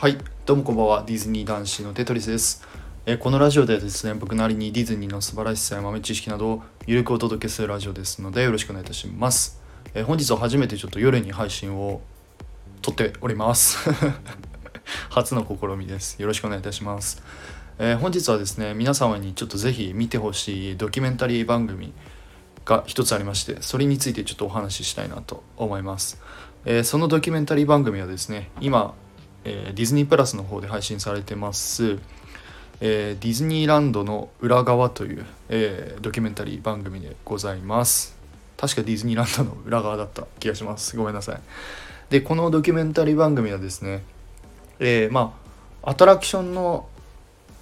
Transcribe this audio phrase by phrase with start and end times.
[0.00, 1.02] はい、どうもこんばんは。
[1.04, 2.64] ディズニー男子のテトリスです。
[3.04, 9.60] えこのラジオではですね、僕なりにディズニーの素晴らしさや豆知識などをゆるくお届けするラジオですので、よろしくお願いいたします。
[9.94, 12.00] え本日は初めてちょっと夜に配信を
[12.80, 13.90] 撮っております。
[15.10, 16.22] 初の試みです。
[16.22, 17.20] よろしくお願いいたします。
[17.80, 21.92] え本日はですね、皆様にちょっとぜひ見てほしいドキュメンタリー番組
[22.64, 26.22] が一つありまして、それについてちょっとお話ししたいなと思います。
[26.66, 28.94] えそのドキュメンタリー番組はですね、今、
[29.48, 31.98] えーディズニープラスの方で配信されてます、
[32.80, 38.14] えーディズニーランドの裏側という、えードキュメンタリー番組でございます。
[38.58, 40.96] 確かディズニーランドの裏側だった気がします。
[40.96, 41.40] ごめんなさい。
[42.10, 44.02] でこのドキュメンタリー番組はですね、
[44.80, 45.34] えま
[45.82, 46.86] あアトラクションの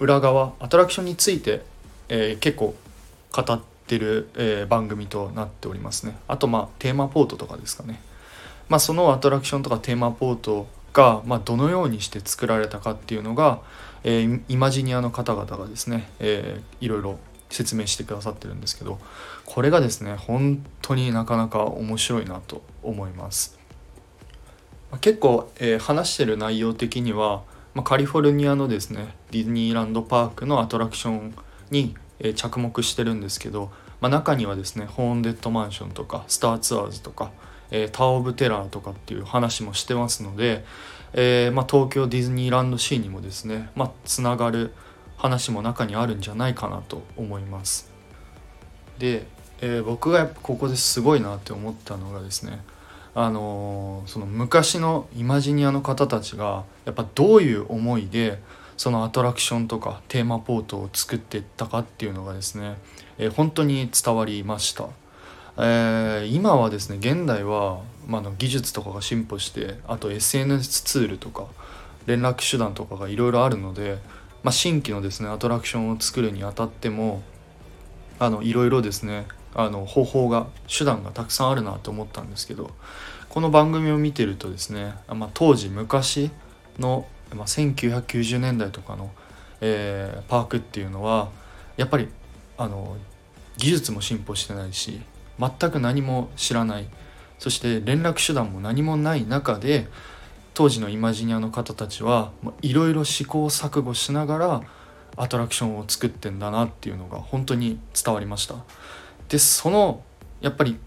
[0.00, 1.62] 裏側アトラクションについて、
[2.08, 2.74] え結構
[3.32, 6.18] 語ってる、え番組となっておりますね。
[6.28, 8.02] あとまあテーマポートとかですかね。
[8.68, 13.60] まあ、そのアトラクションとかテーマポートが、まあ、どのようにして作られたかっていうのが、
[14.02, 17.18] えーイマジニアの方々がですね、えーいろいろ
[17.50, 19.00] 説明してくださってるんですけど
[19.44, 23.58] これがですね本当になかなか面白いなと思います。
[25.00, 27.42] 結構、えー話してる内容的には、
[27.74, 31.34] まあ、カリフォルニアのですねディズニーランドパークのアトラクション
[31.70, 37.30] に、えー着目してるんですけど、まあ、中にはですねホーンデッドマンションとかスターツアーズとか、
[37.70, 40.64] えーター・オブ・テラーとかっていう話もしてますので、
[41.12, 44.72] えーまあ、東京ディズニーランドシーにもですね、まあ、つながる
[45.16, 47.90] 話も中にあるんじゃないかなと思います。
[48.98, 49.26] で、
[49.60, 52.60] えー僕がやっぱここですごいなって思ったのがですね
[53.14, 58.40] あのその昔のイマジニアの方たちがやっぱどういう思いで
[58.76, 62.78] そのアトラクションとかテーマポートを作っていったかっていうのがですね、
[63.18, 64.86] えー本当に伝わりました。
[65.56, 71.46] えー今はですね現代は、まあ、の技術とかが進歩してあと SNS ツールとか
[72.06, 73.98] 連絡手段とかがいろいろあるので、
[74.42, 77.22] まあ、新規のですねアトラクションを作るにあたっても
[78.18, 82.70] あのいろいろですねあの方法が手段がたくさんあるなと思ったんですけど
[83.28, 86.30] この番組を見てるとですね、まあ、当時昔
[86.78, 89.10] の、まあ、1990年代とかの、
[89.60, 91.28] えーパークっていうのは
[91.76, 92.08] やっぱり
[92.58, 92.96] あの
[93.56, 95.00] 技術も進歩してないし
[95.40, 96.86] 全く何も知らない。
[97.38, 99.88] そして連絡手段も何もない中で
[100.52, 104.62] 当時のイマジニアの方たちはいろいろ試行錯誤しながら
[105.16, 108.56] アトラクションを作ってんだなっていうのが本当に伝わりました。
[109.30, 110.02] でその
[110.42, 110.78] やっぱり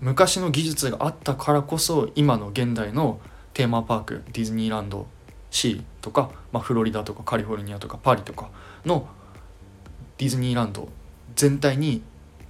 [0.00, 3.20] 昔の技術があったからこそ今の現代の
[3.54, 5.06] テーマパークディズニーランド
[5.50, 8.50] シーとか、まあ、フロリダとかカリフォルニアとかパリとか
[8.84, 9.08] の
[10.18, 10.88] ディズニーランド
[11.34, 12.02] 全体に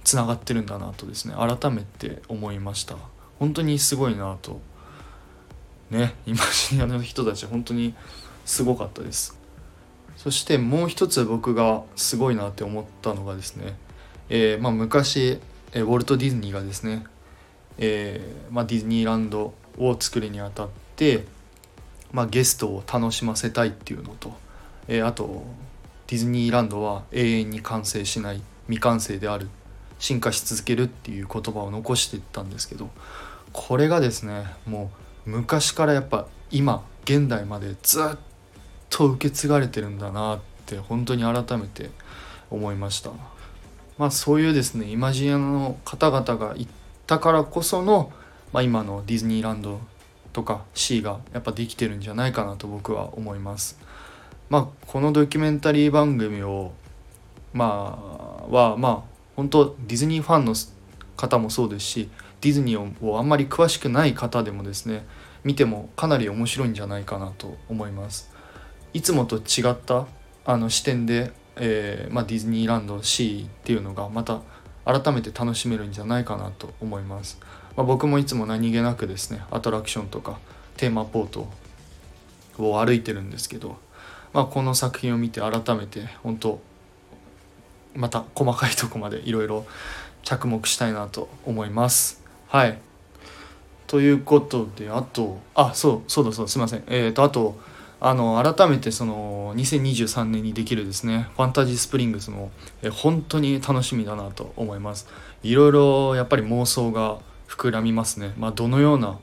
[0.07, 2.95] つながってるんだなとですね改めて思いました。
[3.39, 4.61] 本当にすごいなと。
[5.89, 7.93] ねイマジニアの人たち本当に
[8.45, 9.37] すごかったです。
[10.15, 13.75] そしてもう一つ僕がすごいなって思ったのがですね、
[14.29, 15.41] えーまあ、昔、
[15.73, 17.05] えーウォルト・ディズニーがですね、
[17.77, 21.25] えーまあ、ディズニーランドを作るにあたって、
[22.13, 24.33] まあ、ゲストを楽しませたいっていうのと、
[24.87, 25.43] えーあと
[26.07, 29.49] ディズニーランドは永遠に完成しない未完成である
[29.99, 32.89] 進化し続けるっていう言葉を残していったんですけど
[33.53, 34.91] これがですねも
[35.25, 38.17] う昔からやっぱ今現代までずっ
[38.89, 41.89] と受け継がれてるんだなって本当に改めて
[42.49, 43.11] 思いました。
[43.97, 46.69] まあそういうですねイマジアの方々が言っ
[47.07, 48.11] たからこその、
[48.53, 49.79] まあ、今のディズニーランド
[50.33, 53.79] とか C がやっぱできてるんじゃないかなと僕は思います。
[54.49, 56.73] まあこのドキュメンタリー番組を
[57.53, 57.97] ま
[58.49, 60.53] あはまあ本当ディズニーファンの
[61.15, 62.09] 方もそうですし
[62.41, 65.05] ディズニーをあんまり詳しくない方でもですね
[65.45, 68.35] 見てもかなり面白いんじゃないかなと思います。
[68.93, 70.07] いつもと違った
[70.45, 74.41] あの視点で、えーまあ、ディズニーランド C っていうのがまた
[74.85, 77.37] 改めて楽しめるんじゃないかなと思います、
[77.75, 80.39] まあ、僕もいつも何気なくですねアトラクションとか
[80.77, 81.49] テーマポート
[82.57, 83.77] を歩いてるんですけど、
[84.33, 86.59] まあ、この作品を見て改めて本当
[87.97, 89.65] また細かいとこまでいろいろ
[90.23, 92.23] 着目したいなと思います。
[92.47, 92.79] はい。
[93.87, 96.83] ということであとあそうそうだそうすいません。
[96.87, 97.57] えっ、とあと
[97.99, 102.51] あの改めてその2023年にできるですねファンタジースプリングスも
[102.83, 105.07] え本当に楽しみだなと思います。
[105.41, 107.17] いろいろやっぱり妄想が
[107.47, 108.33] 膨らみますね。
[108.37, 109.17] まあどのような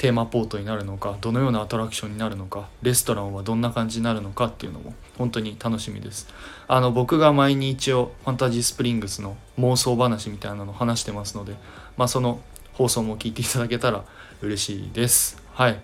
[0.00, 6.26] テーマポートになるのかどのようなアトラクションになるのかレストランはどんな感じになるのかっていうのも本当に楽しみです。
[6.68, 11.54] あの僕が前に一応ファンタジースプリングスの妄想話みたいなのを話してますので
[11.98, 12.40] まあその
[12.72, 14.02] 放送も聞いていただけたら
[14.40, 15.36] 嬉しいです。
[15.52, 15.78] はい。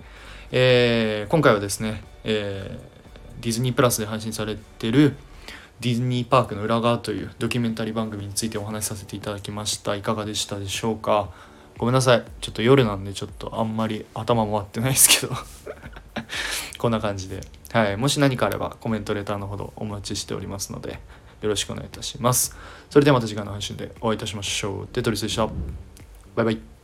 [0.50, 5.14] えー今回はですね、えーディズニープラスで配信されてる
[5.80, 9.94] ディズニーパークの裏側というドキュメンタリー番組についてお話しさせていただきました。
[9.94, 11.28] いかがでしたでしょうか？
[11.78, 12.24] ごめんなさい。
[12.40, 15.34] ちょっと夜なんでちょっとあんまり頭回ってないですけど。
[16.78, 17.40] こんな感じで、
[17.72, 21.00] はい、もし何かあればコメントレターのほどお待ちしておりますので
[21.42, 22.56] よろしくお願いいたします。
[22.90, 24.86] それではまた次回の配信でお会いいたしましょう。
[24.88, 25.46] テトリスでした。
[26.34, 26.75] バイバイ。